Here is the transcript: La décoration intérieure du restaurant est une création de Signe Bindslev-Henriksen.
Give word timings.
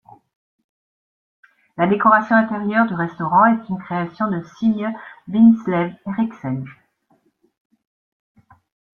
La 1.77 1.85
décoration 1.85 2.35
intérieure 2.35 2.87
du 2.87 2.95
restaurant 2.95 3.45
est 3.45 3.69
une 3.69 3.77
création 3.77 4.31
de 4.31 4.41
Signe 4.57 4.91
Bindslev-Henriksen. 5.27 6.65